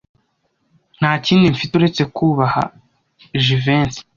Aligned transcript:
Nta 0.99 1.11
kindi 1.25 1.43
mfite 1.53 1.73
uretse 1.75 2.03
kubaha 2.15 2.63
Jivency. 3.43 4.01